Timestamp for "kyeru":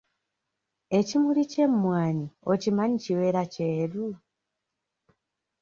3.53-4.07